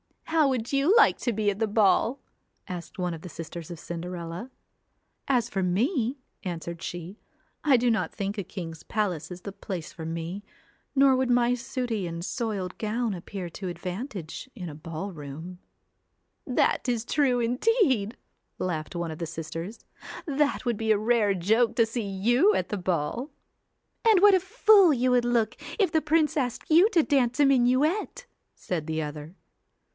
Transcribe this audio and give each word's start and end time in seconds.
'How 0.23 0.49
would 0.49 0.73
you 0.73 0.95
like 0.97 1.19
to 1.19 1.33
be 1.33 1.51
at 1.51 1.59
the 1.59 1.67
ball?' 1.67 2.19
asked 2.67 2.97
one 2.97 3.13
of 3.13 3.21
the 3.21 3.29
sisters 3.29 3.69
of 3.69 3.77
Cinderella. 3.77 4.49
'As 5.27 5.47
for 5.47 5.61
me!' 5.61 6.17
answered 6.43 6.81
she, 6.81 7.19
*I 7.63 7.77
do 7.77 7.91
not 7.91 8.11
think 8.11 8.37
a 8.37 8.43
king's 8.43 8.81
palace 8.81 9.29
is 9.29 9.41
the 9.41 9.51
place 9.51 9.93
for 9.93 10.05
me, 10.05 10.43
nor 10.95 11.15
would 11.15 11.29
my 11.29 11.53
sooty 11.53 12.07
and 12.07 12.25
soiled 12.25 12.79
gown 12.79 13.13
appear 13.13 13.47
to 13.49 13.67
advantage 13.67 14.49
in 14.55 14.69
a 14.69 14.73
ball 14.73 15.11
room.' 15.11 15.59
CINDER 16.45 16.61
ELLA 16.61 16.67
'That 16.71 16.89
is 16.89 17.05
true 17.05 17.39
indeed,' 17.39 18.17
laughed 18.57 18.95
one 18.95 19.11
of 19.11 19.19
the 19.19 19.27
sisters. 19.27 19.85
'That 20.25 20.65
would 20.65 20.77
be 20.77 20.91
a 20.91 20.97
rare 20.97 21.35
joke 21.35 21.75
to 21.75 21.85
see 21.85 22.01
you 22.09 22.55
at 22.55 22.69
the 22.69 22.77
ball.' 22.77 23.29
'And 24.07 24.19
what 24.21 24.33
a 24.33 24.39
fool 24.39 24.93
you 24.93 25.11
would 25.11 25.25
look 25.25 25.57
if 25.77 25.91
the 25.91 26.01
prince 26.01 26.35
asked 26.35 26.71
you 26.71 26.89
to 26.89 27.03
dance 27.03 27.39
a 27.39 27.45
minuet,' 27.45 28.25
said 28.55 28.87
the 28.87 29.03
other. 29.03 29.35